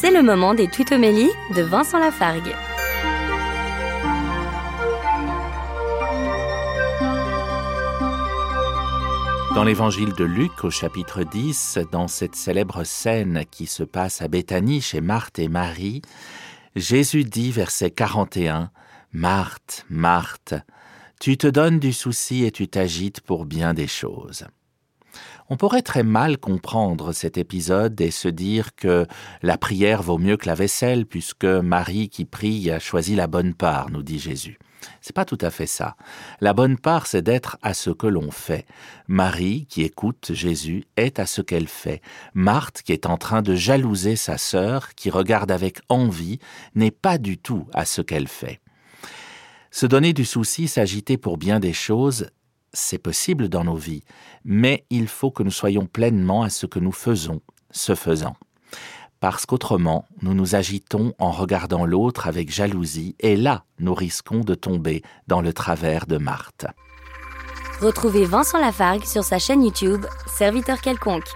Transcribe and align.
C'est 0.00 0.10
le 0.10 0.22
moment 0.22 0.54
des 0.54 0.66
tutomélies 0.66 1.28
de 1.54 1.60
Vincent 1.60 1.98
Lafargue. 1.98 2.54
Dans 9.54 9.62
l'évangile 9.62 10.14
de 10.14 10.24
Luc, 10.24 10.64
au 10.64 10.70
chapitre 10.70 11.22
10, 11.22 11.80
dans 11.92 12.08
cette 12.08 12.34
célèbre 12.34 12.82
scène 12.84 13.44
qui 13.50 13.66
se 13.66 13.82
passe 13.82 14.22
à 14.22 14.28
Béthanie 14.28 14.80
chez 14.80 15.02
Marthe 15.02 15.38
et 15.38 15.48
Marie, 15.48 16.00
Jésus 16.76 17.24
dit, 17.24 17.50
verset 17.50 17.90
41, 17.90 18.70
Marthe, 19.12 19.84
Marthe, 19.90 20.54
tu 21.20 21.36
te 21.36 21.46
donnes 21.46 21.78
du 21.78 21.92
souci 21.92 22.46
et 22.46 22.52
tu 22.52 22.68
t'agites 22.68 23.20
pour 23.20 23.44
bien 23.44 23.74
des 23.74 23.86
choses. 23.86 24.46
On 25.48 25.56
pourrait 25.56 25.82
très 25.82 26.02
mal 26.02 26.38
comprendre 26.38 27.12
cet 27.12 27.36
épisode 27.38 28.00
et 28.00 28.10
se 28.10 28.28
dire 28.28 28.74
que 28.74 29.06
la 29.42 29.58
prière 29.58 30.02
vaut 30.02 30.18
mieux 30.18 30.36
que 30.36 30.46
la 30.46 30.54
vaisselle 30.54 31.06
puisque 31.06 31.44
Marie 31.44 32.08
qui 32.08 32.24
prie 32.24 32.70
a 32.70 32.78
choisi 32.78 33.14
la 33.16 33.26
bonne 33.26 33.54
part, 33.54 33.90
nous 33.90 34.02
dit 34.02 34.18
Jésus. 34.18 34.58
C'est 35.00 35.14
pas 35.14 35.24
tout 35.24 35.38
à 35.40 35.50
fait 35.50 35.66
ça. 35.66 35.96
La 36.40 36.52
bonne 36.52 36.78
part, 36.78 37.06
c'est 37.06 37.22
d'être 37.22 37.58
à 37.62 37.74
ce 37.74 37.90
que 37.90 38.06
l'on 38.06 38.30
fait. 38.30 38.66
Marie, 39.08 39.66
qui 39.68 39.82
écoute 39.82 40.30
Jésus, 40.32 40.84
est 40.96 41.18
à 41.18 41.26
ce 41.26 41.42
qu'elle 41.42 41.68
fait. 41.68 42.00
Marthe, 42.34 42.82
qui 42.82 42.92
est 42.92 43.06
en 43.06 43.16
train 43.16 43.42
de 43.42 43.54
jalouser 43.54 44.16
sa 44.16 44.38
sœur, 44.38 44.94
qui 44.94 45.10
regarde 45.10 45.50
avec 45.50 45.80
envie, 45.88 46.38
n'est 46.74 46.90
pas 46.90 47.18
du 47.18 47.38
tout 47.38 47.66
à 47.72 47.84
ce 47.84 48.02
qu'elle 48.02 48.28
fait. 48.28 48.60
Se 49.70 49.86
donner 49.86 50.12
du 50.12 50.24
souci, 50.24 50.66
s'agiter 50.66 51.16
pour 51.16 51.38
bien 51.38 51.60
des 51.60 51.72
choses, 51.72 52.30
c'est 52.72 52.98
possible 52.98 53.48
dans 53.48 53.64
nos 53.64 53.76
vies, 53.76 54.04
mais 54.44 54.84
il 54.90 55.08
faut 55.08 55.30
que 55.30 55.42
nous 55.42 55.50
soyons 55.50 55.86
pleinement 55.86 56.42
à 56.42 56.50
ce 56.50 56.66
que 56.66 56.78
nous 56.78 56.92
faisons, 56.92 57.40
ce 57.70 57.94
faisant. 57.94 58.36
Parce 59.20 59.44
qu'autrement, 59.44 60.06
nous 60.22 60.32
nous 60.32 60.54
agitons 60.54 61.12
en 61.18 61.30
regardant 61.30 61.84
l'autre 61.84 62.26
avec 62.26 62.50
jalousie, 62.50 63.16
et 63.20 63.36
là, 63.36 63.64
nous 63.78 63.94
risquons 63.94 64.40
de 64.40 64.54
tomber 64.54 65.02
dans 65.26 65.42
le 65.42 65.52
travers 65.52 66.06
de 66.06 66.16
Marthe. 66.16 66.66
Retrouvez 67.80 68.24
Vincent 68.24 68.58
Lafargue 68.58 69.04
sur 69.04 69.24
sa 69.24 69.38
chaîne 69.38 69.62
YouTube, 69.62 70.04
Serviteur 70.26 70.80
quelconque. 70.80 71.28